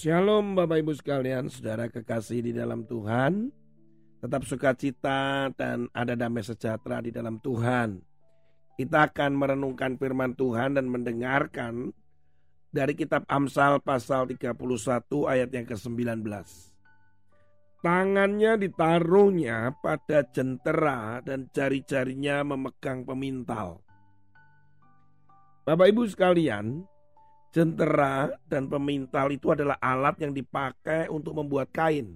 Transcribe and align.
Shalom 0.00 0.56
Bapak 0.56 0.80
Ibu 0.80 0.96
sekalian, 0.96 1.52
saudara 1.52 1.84
kekasih 1.92 2.40
di 2.40 2.56
dalam 2.56 2.88
Tuhan. 2.88 3.52
Tetap 4.24 4.48
sukacita 4.48 5.52
dan 5.52 5.92
ada 5.92 6.16
damai 6.16 6.40
sejahtera 6.40 7.04
di 7.04 7.12
dalam 7.12 7.36
Tuhan. 7.36 8.00
Kita 8.80 9.12
akan 9.12 9.36
merenungkan 9.36 10.00
firman 10.00 10.32
Tuhan 10.32 10.80
dan 10.80 10.88
mendengarkan 10.88 11.92
dari 12.72 12.96
kitab 12.96 13.28
Amsal 13.28 13.84
pasal 13.84 14.24
31 14.24 14.56
ayat 15.28 15.52
yang 15.52 15.68
ke-19. 15.68 16.24
Tangannya 17.84 18.56
ditaruhnya 18.56 19.76
pada 19.84 20.24
jentera 20.32 21.20
dan 21.20 21.52
jari-jarinya 21.52 22.40
memegang 22.56 23.04
pemintal. 23.04 23.84
Bapak 25.68 25.92
Ibu 25.92 26.08
sekalian, 26.08 26.88
Jentera 27.50 28.30
dan 28.46 28.70
pemintal 28.70 29.34
itu 29.34 29.50
adalah 29.50 29.74
alat 29.82 30.22
yang 30.22 30.30
dipakai 30.30 31.10
untuk 31.10 31.34
membuat 31.34 31.74
kain. 31.74 32.14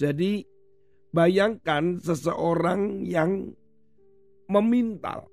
Jadi 0.00 0.40
bayangkan 1.12 2.00
seseorang 2.00 3.04
yang 3.04 3.52
memintal. 4.48 5.28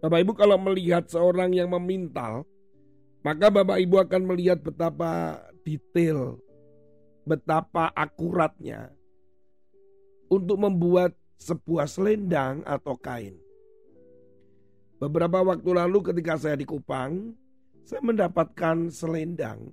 Bapak 0.00 0.18
Ibu 0.24 0.32
kalau 0.32 0.56
melihat 0.56 1.04
seorang 1.12 1.52
yang 1.52 1.68
memintal, 1.68 2.48
maka 3.20 3.52
Bapak 3.52 3.76
Ibu 3.76 4.08
akan 4.08 4.22
melihat 4.24 4.64
betapa 4.64 5.44
detail, 5.60 6.40
betapa 7.28 7.92
akuratnya 7.92 8.88
untuk 10.32 10.56
membuat 10.56 11.12
sebuah 11.36 11.84
selendang 11.84 12.64
atau 12.64 12.96
kain. 12.96 13.36
Beberapa 14.96 15.44
waktu 15.44 15.70
lalu 15.72 16.12
ketika 16.12 16.36
saya 16.40 16.56
di 16.56 16.64
Kupang, 16.64 17.36
saya 17.84 18.02
mendapatkan 18.04 18.88
selendang 18.92 19.72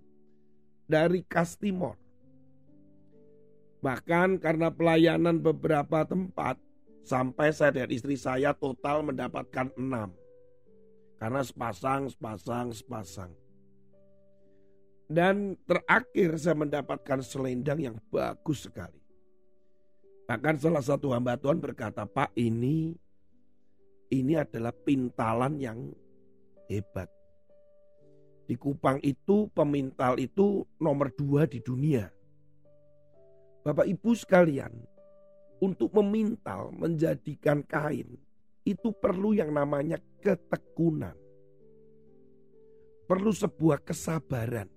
dari 0.88 1.22
Kastimor. 1.28 2.00
Bahkan 3.84 4.42
karena 4.42 4.74
pelayanan 4.74 5.38
beberapa 5.38 6.02
tempat, 6.08 6.58
sampai 7.08 7.56
saya 7.56 7.84
dan 7.84 7.90
istri 7.94 8.20
saya 8.20 8.52
total 8.52 9.06
mendapatkan 9.06 9.72
enam. 9.80 10.12
Karena 11.18 11.42
sepasang, 11.42 12.12
sepasang, 12.12 12.76
sepasang. 12.76 13.32
Dan 15.08 15.56
terakhir 15.64 16.36
saya 16.36 16.60
mendapatkan 16.60 17.24
selendang 17.24 17.80
yang 17.80 17.96
bagus 18.12 18.68
sekali. 18.68 19.00
Bahkan 20.28 20.60
salah 20.60 20.84
satu 20.84 21.16
hamba 21.16 21.40
Tuhan 21.40 21.64
berkata, 21.64 22.04
Pak 22.04 22.36
ini 22.36 22.92
ini 24.12 24.34
adalah 24.36 24.76
pintalan 24.76 25.56
yang 25.64 25.80
hebat. 26.68 27.08
Di 28.48 28.56
Kupang 28.56 29.04
itu 29.04 29.52
pemintal 29.52 30.16
itu 30.24 30.64
nomor 30.80 31.12
dua 31.12 31.44
di 31.44 31.60
dunia. 31.60 32.08
Bapak 33.68 33.84
Ibu 33.84 34.16
sekalian, 34.16 34.72
untuk 35.60 35.92
memintal 36.00 36.72
menjadikan 36.72 37.60
kain 37.68 38.08
itu 38.64 38.96
perlu 38.96 39.36
yang 39.36 39.52
namanya 39.52 40.00
ketekunan. 40.24 41.12
Perlu 43.04 43.36
sebuah 43.36 43.84
kesabaran. 43.84 44.72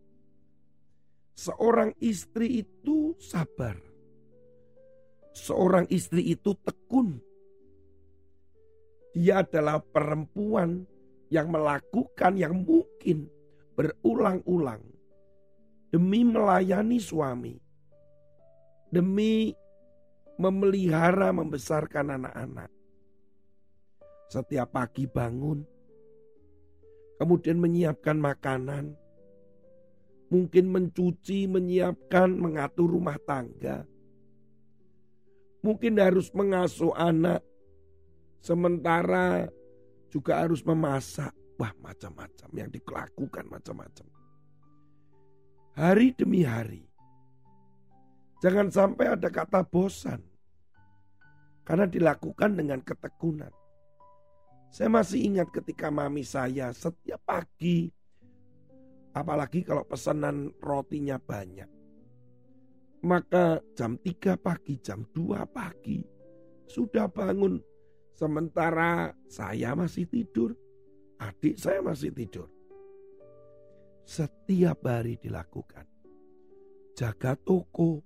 Seorang 1.38 1.94
istri 2.02 2.66
itu 2.66 3.14
sabar. 3.22 3.78
Seorang 5.30 5.86
istri 5.94 6.34
itu 6.34 6.58
tekun. 6.58 7.22
Dia 9.14 9.46
adalah 9.46 9.78
perempuan 9.78 10.86
yang 11.30 11.50
melakukan 11.54 12.34
yang 12.34 12.66
mungkin 12.66 13.30
berulang-ulang 13.80 14.84
demi 15.88 16.20
melayani 16.20 17.00
suami, 17.00 17.56
demi 18.92 19.56
memelihara 20.36 21.32
membesarkan 21.32 22.20
anak-anak. 22.20 22.68
Setiap 24.28 24.68
pagi 24.76 25.08
bangun, 25.08 25.64
kemudian 27.16 27.56
menyiapkan 27.56 28.20
makanan, 28.20 28.92
mungkin 30.28 30.68
mencuci, 30.68 31.48
menyiapkan, 31.48 32.36
mengatur 32.36 32.84
rumah 32.84 33.16
tangga. 33.24 33.88
Mungkin 35.64 35.96
harus 35.96 36.28
mengasuh 36.36 36.92
anak, 36.92 37.40
sementara 38.44 39.48
juga 40.12 40.44
harus 40.44 40.60
memasak. 40.68 41.32
Wah 41.60 41.76
macam-macam 41.76 42.48
yang 42.56 42.72
dilakukan 42.72 43.44
macam-macam. 43.52 44.08
Hari 45.76 46.16
demi 46.16 46.40
hari. 46.40 46.88
Jangan 48.40 48.72
sampai 48.72 49.12
ada 49.12 49.28
kata 49.28 49.60
bosan. 49.68 50.24
Karena 51.60 51.84
dilakukan 51.84 52.56
dengan 52.56 52.80
ketekunan. 52.80 53.52
Saya 54.72 54.88
masih 54.88 55.20
ingat 55.20 55.52
ketika 55.52 55.92
mami 55.92 56.24
saya 56.24 56.72
setiap 56.72 57.20
pagi. 57.28 57.92
Apalagi 59.12 59.60
kalau 59.60 59.84
pesanan 59.84 60.56
rotinya 60.64 61.20
banyak. 61.20 61.68
Maka 63.04 63.60
jam 63.76 64.00
3 64.00 64.40
pagi, 64.40 64.80
jam 64.80 65.04
2 65.12 65.44
pagi. 65.44 66.00
Sudah 66.64 67.04
bangun. 67.12 67.60
Sementara 68.16 69.12
saya 69.28 69.76
masih 69.76 70.08
tidur 70.08 70.56
Adik 71.20 71.60
saya 71.60 71.84
masih 71.84 72.16
tidur. 72.16 72.48
Setiap 74.08 74.80
hari 74.88 75.20
dilakukan. 75.20 75.84
Jaga 76.96 77.36
toko. 77.36 78.00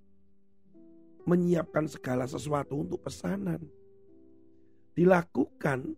Menyiapkan 1.24 1.86
segala 1.88 2.26
sesuatu 2.26 2.74
untuk 2.74 3.06
pesanan. 3.06 3.62
Dilakukan 4.98 5.94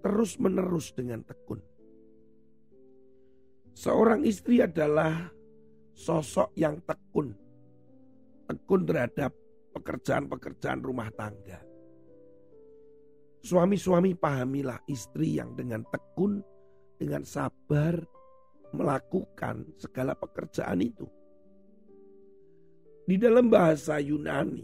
terus 0.00 0.38
menerus 0.38 0.94
dengan 0.94 1.20
tekun. 1.26 1.60
Seorang 3.76 4.22
istri 4.22 4.62
adalah 4.62 5.28
sosok 5.92 6.54
yang 6.54 6.78
tekun. 6.86 7.34
Tekun 8.48 8.82
terhadap 8.86 9.34
pekerjaan-pekerjaan 9.74 10.80
rumah 10.80 11.10
tangga. 11.12 11.60
Suami-suami 13.42 14.14
pahamilah 14.14 14.78
istri 14.86 15.42
yang 15.42 15.58
dengan 15.58 15.82
tekun 15.90 16.51
dengan 17.02 17.26
sabar 17.26 17.98
melakukan 18.70 19.66
segala 19.74 20.14
pekerjaan 20.14 20.78
itu. 20.78 21.10
Di 23.02 23.18
dalam 23.18 23.50
bahasa 23.50 23.98
Yunani, 23.98 24.62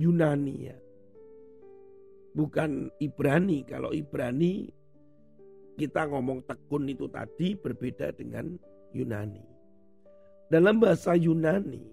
Yunani 0.00 0.56
ya, 0.64 0.78
bukan 2.32 2.88
Ibrani. 2.96 3.68
Kalau 3.68 3.92
Ibrani 3.92 4.72
kita 5.76 6.08
ngomong 6.08 6.48
tekun 6.48 6.88
itu 6.88 7.04
tadi 7.12 7.52
berbeda 7.60 8.16
dengan 8.16 8.56
Yunani. 8.96 9.44
Dalam 10.48 10.80
bahasa 10.80 11.12
Yunani 11.12 11.84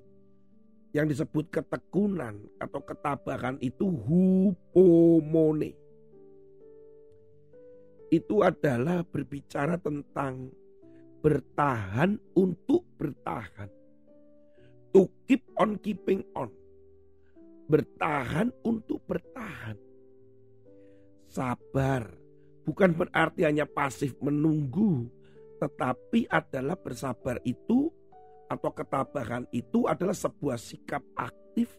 yang 0.96 1.12
disebut 1.12 1.52
ketekunan 1.52 2.40
atau 2.64 2.80
ketabahan 2.80 3.60
itu 3.60 3.92
hupomone 3.92 5.76
itu 8.10 8.42
adalah 8.42 9.06
berbicara 9.06 9.78
tentang 9.78 10.50
bertahan 11.22 12.18
untuk 12.34 12.86
bertahan. 12.98 13.70
To 14.94 15.06
keep 15.30 15.46
on 15.62 15.78
keeping 15.78 16.26
on. 16.34 16.50
Bertahan 17.70 18.50
untuk 18.66 19.06
bertahan. 19.06 19.78
Sabar 21.30 22.10
bukan 22.66 22.98
berarti 22.98 23.46
hanya 23.46 23.70
pasif 23.70 24.18
menunggu, 24.18 25.06
tetapi 25.62 26.26
adalah 26.26 26.74
bersabar 26.74 27.38
itu 27.46 27.94
atau 28.50 28.74
ketabahan 28.74 29.46
itu 29.54 29.86
adalah 29.86 30.18
sebuah 30.18 30.58
sikap 30.58 31.06
aktif 31.14 31.70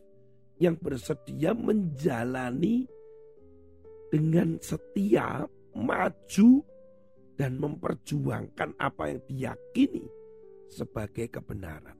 yang 0.63 0.79
bersedia 0.79 1.51
menjalani 1.51 2.87
dengan 4.15 4.55
setia 4.63 5.51
maju 5.75 6.51
dan 7.39 7.57
memperjuangkan 7.57 8.77
apa 8.77 9.03
yang 9.09 9.21
diyakini 9.25 10.05
sebagai 10.69 11.33
kebenaran. 11.33 11.97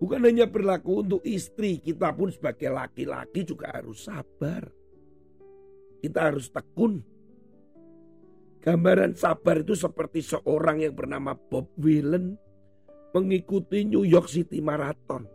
Bukan 0.00 0.24
hanya 0.24 0.48
berlaku 0.48 1.04
untuk 1.04 1.20
istri, 1.28 1.76
kita 1.76 2.16
pun 2.16 2.32
sebagai 2.32 2.72
laki-laki 2.72 3.44
juga 3.44 3.68
harus 3.68 4.08
sabar. 4.08 4.64
Kita 6.00 6.32
harus 6.32 6.48
tekun. 6.48 7.04
Gambaran 8.64 9.12
sabar 9.12 9.60
itu 9.60 9.76
seperti 9.76 10.24
seorang 10.24 10.80
yang 10.80 10.96
bernama 10.96 11.36
Bob 11.36 11.68
Willen 11.76 12.36
mengikuti 13.12 13.84
New 13.84 14.08
York 14.08 14.28
City 14.28 14.64
Marathon 14.64 15.28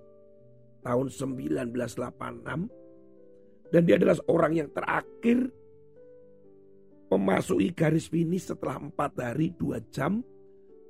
tahun 0.86 1.09
1986 1.09 3.74
dan 3.74 3.81
dia 3.81 3.98
adalah 3.98 4.13
orang 4.30 4.53
yang 4.53 4.69
terakhir 4.69 5.50
memasuki 7.15 7.71
garis 7.71 8.12
finish 8.12 8.51
setelah 8.51 8.77
4 8.77 9.23
hari 9.23 9.56
2 9.56 9.79
jam 9.89 10.19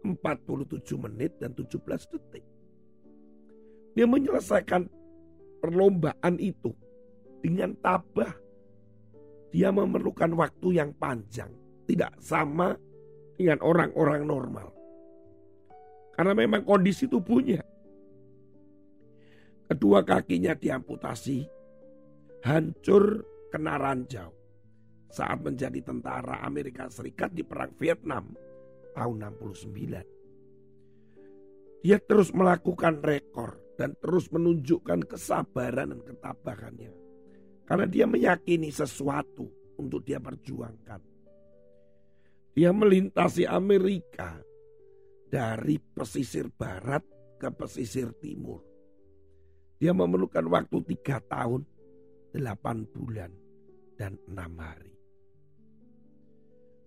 47 0.01 0.81
menit 0.98 1.38
dan 1.38 1.54
17 1.54 1.81
detik. 2.13 2.45
Dia 3.95 4.06
menyelesaikan 4.06 4.86
perlombaan 5.63 6.36
itu 6.38 6.75
dengan 7.39 7.74
tabah. 7.80 8.33
Dia 9.56 9.72
memerlukan 9.72 10.36
waktu 10.36 10.83
yang 10.83 10.92
panjang, 11.00 11.48
tidak 11.88 12.12
sama 12.19 12.75
dengan 13.39 13.63
orang-orang 13.63 14.27
normal. 14.27 14.68
Karena 16.12 16.36
memang 16.36 16.68
kondisi 16.68 17.07
tubuhnya. 17.07 17.63
Kedua 19.66 20.04
kakinya 20.04 20.54
diamputasi, 20.54 21.48
hancur 22.44 23.24
kena 23.50 23.80
ranjau 23.80 24.35
saat 25.15 25.39
menjadi 25.39 25.79
tentara 25.79 26.44
Amerika 26.44 26.91
Serikat 26.91 27.31
di 27.31 27.47
Perang 27.47 27.71
Vietnam 27.79 28.35
tahun 28.91 29.39
69. 29.39 31.88
Dia 31.88 32.03
terus 32.03 32.35
melakukan 32.35 33.00
rekor 33.00 33.56
dan 33.79 33.95
terus 34.03 34.27
menunjukkan 34.27 35.07
kesabaran 35.07 35.95
dan 35.95 36.03
ketabahannya. 36.03 36.91
Karena 37.63 37.88
dia 37.88 38.03
meyakini 38.03 38.75
sesuatu 38.75 39.47
untuk 39.79 40.03
dia 40.03 40.19
perjuangkan. 40.19 41.00
Dia 42.56 42.71
melintasi 42.75 43.47
Amerika 43.47 44.39
dari 45.27 45.75
pesisir 45.79 46.51
barat 46.51 47.03
ke 47.35 47.51
pesisir 47.51 48.15
timur. 48.19 48.63
Dia 49.75 49.91
memerlukan 49.91 50.47
waktu 50.47 50.77
tiga 50.95 51.19
tahun, 51.19 51.67
delapan 52.31 52.88
bulan, 52.95 53.31
dan 54.00 54.15
enam 54.31 54.56
hari. 54.56 54.94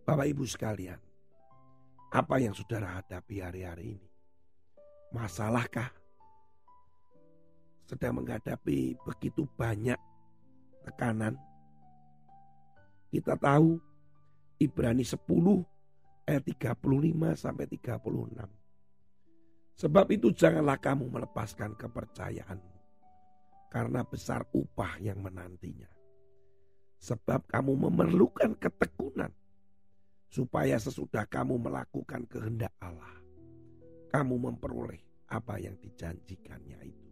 Bapak 0.08 0.24
ibu 0.24 0.40
sekalian, 0.48 0.96
apa 2.08 2.40
yang 2.40 2.56
saudara 2.56 2.96
hadapi 2.96 3.44
hari-hari 3.44 4.00
ini? 4.00 4.08
Masalahkah? 5.12 5.92
Sedang 7.84 8.16
menghadapi 8.16 8.96
begitu 9.04 9.44
banyak 9.60 10.00
tekanan. 10.88 11.36
Kita 13.12 13.36
tahu 13.36 13.76
Ibrani 14.56 15.04
10 15.04 15.20
ayat 16.24 16.40
35 16.56 17.36
sampai 17.36 17.68
36. 17.68 18.48
Sebab 19.76 20.06
itu 20.08 20.32
janganlah 20.32 20.80
kamu 20.80 21.04
melepaskan 21.04 21.76
kepercayaanmu 21.76 22.80
karena 23.68 24.00
besar 24.08 24.48
upah 24.56 24.96
yang 25.04 25.20
menantinya. 25.20 25.92
Sebab 26.96 27.44
kamu 27.52 27.92
memerlukan 27.92 28.56
ketekunan 28.56 29.36
supaya 30.28 30.76
sesudah 30.76 31.24
kamu 31.24 31.56
melakukan 31.56 32.28
kehendak 32.28 32.72
Allah, 32.80 33.16
kamu 34.12 34.36
memperoleh 34.52 35.00
apa 35.28 35.56
yang 35.60 35.76
dijanjikannya 35.80 36.78
itu. 36.84 37.08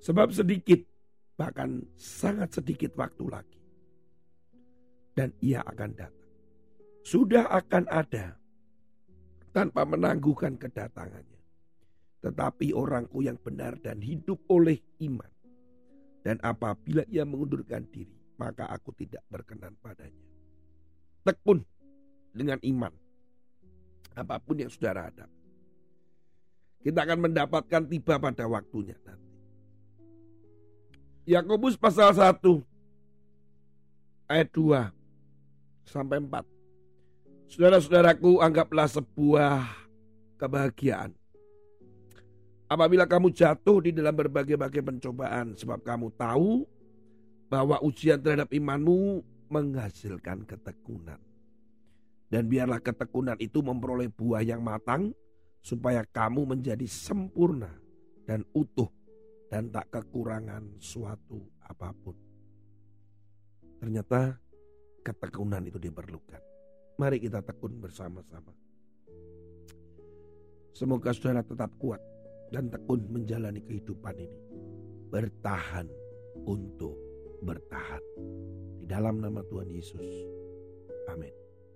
Sebab 0.00 0.32
sedikit, 0.32 0.80
bahkan 1.34 1.84
sangat 1.98 2.56
sedikit 2.56 2.94
waktu 2.96 3.24
lagi, 3.26 3.60
dan 5.18 5.34
ia 5.42 5.60
akan 5.66 5.90
datang. 5.92 6.30
Sudah 7.04 7.50
akan 7.50 7.84
ada 7.90 8.38
tanpa 9.50 9.82
menangguhkan 9.84 10.56
kedatangannya. 10.56 11.42
Tetapi 12.20 12.76
orangku 12.76 13.24
yang 13.24 13.40
benar 13.40 13.80
dan 13.80 14.04
hidup 14.04 14.44
oleh 14.52 14.76
iman. 15.00 15.32
Dan 16.20 16.36
apabila 16.44 17.00
ia 17.08 17.24
mengundurkan 17.24 17.88
diri, 17.88 18.12
maka 18.36 18.68
aku 18.68 18.92
tidak 18.92 19.24
berkenan 19.32 19.72
padanya. 19.80 20.28
Tekun 21.24 21.64
dengan 22.30 22.58
iman. 22.62 22.92
Apa 24.14 24.42
pun 24.42 24.58
yang 24.58 24.70
saudara 24.70 25.10
ada. 25.10 25.26
Kita 26.80 27.04
akan 27.04 27.28
mendapatkan 27.28 27.82
tiba 27.86 28.16
pada 28.16 28.48
waktunya 28.48 28.96
nanti. 29.04 29.30
Yakobus 31.28 31.76
pasal 31.76 32.16
1 32.16 32.40
ayat 34.26 34.48
2 34.50 34.88
sampai 35.84 36.18
4. 36.24 36.42
Saudara-saudaraku 37.50 38.40
anggaplah 38.40 38.88
sebuah 38.88 39.66
kebahagiaan. 40.40 41.12
Apabila 42.70 43.04
kamu 43.04 43.34
jatuh 43.34 43.82
di 43.82 43.90
dalam 43.90 44.14
berbagai-bagai 44.14 44.80
pencobaan 44.80 45.58
sebab 45.58 45.82
kamu 45.82 46.14
tahu 46.14 46.62
bahwa 47.50 47.82
ujian 47.82 48.22
terhadap 48.22 48.46
imanmu 48.54 49.26
menghasilkan 49.50 50.46
ketekunan. 50.46 51.18
Dan 52.30 52.46
biarlah 52.46 52.78
ketekunan 52.78 53.34
itu 53.42 53.58
memperoleh 53.58 54.06
buah 54.06 54.46
yang 54.46 54.62
matang 54.62 55.10
supaya 55.60 56.06
kamu 56.06 56.46
menjadi 56.46 56.86
sempurna 56.86 57.68
dan 58.24 58.46
utuh 58.54 58.88
dan 59.50 59.66
tak 59.74 59.90
kekurangan 59.90 60.78
suatu 60.78 61.42
apa 61.66 61.90
pun. 61.90 62.14
Ternyata 63.82 64.38
ketekunan 65.02 65.66
itu 65.66 65.82
diperlukan. 65.82 66.38
Mari 67.02 67.18
kita 67.18 67.42
tekun 67.42 67.82
bersama-sama. 67.82 68.54
Semoga 70.70 71.10
saudara 71.10 71.42
tetap 71.42 71.74
kuat 71.82 71.98
dan 72.54 72.70
tekun 72.70 73.10
menjalani 73.10 73.58
kehidupan 73.64 74.14
ini. 74.22 74.38
Bertahan 75.10 75.90
untuk 76.46 76.94
bertahan. 77.42 78.04
Di 78.78 78.86
dalam 78.86 79.18
nama 79.18 79.42
Tuhan 79.50 79.66
Yesus. 79.66 80.06
Amin. 81.10 81.49